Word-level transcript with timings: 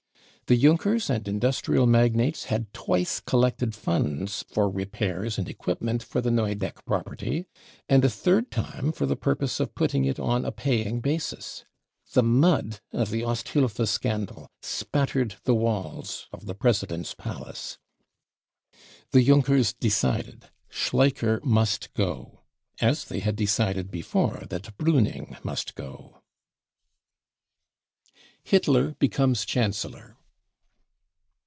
The 0.47 0.57
Junkers 0.57 1.09
and 1.09 1.29
industrial 1.29 1.87
magnates 1.87 2.43
had 2.43 2.73
twice 2.73 3.21
collected 3.21 3.73
funds 3.73 4.43
for 4.49 4.69
repairs 4.69 5.37
and 5.37 5.47
equipment 5.47 6.03
for 6.03 6.19
the; 6.19 6.29
Neudeck 6.29 6.83
property, 6.83 7.45
and 7.87 8.03
a 8.03 8.09
third 8.09 8.51
time 8.51 8.91
for 8.91 9.05
the 9.05 9.15
purpose 9.15 9.61
of 9.61 9.73
putting 9.75 10.03
it 10.03 10.19
on 10.19 10.43
a 10.43 10.51
paying 10.51 10.99
basis. 10.99 11.63
The 12.11 12.21
mud 12.21 12.81
of 12.91 13.11
the 13.11 13.21
Osthilfe 13.23 13.87
scandal 13.87 14.49
spattered 14.61 15.35
the 15.45 15.55
walls 15.55 16.27
of 16.33 16.47
the 16.47 16.53
President's 16.53 17.13
palace. 17.13 17.77
The 19.11 19.23
Junkers 19.23 19.71
decided: 19.71 20.49
Schleicher 20.69 21.41
must 21.45 21.93
go!— 21.93 22.41
as 22.81 23.05
they 23.05 23.19
had 23.19 23.37
decided 23.37 23.89
Before 23.89 24.43
that 24.49 24.77
Pruning 24.77 25.37
must 25.45 25.75
go. 25.75 26.21
Hitler 28.43 28.95
becomes 28.99 29.45
Chancellor. 29.45 30.17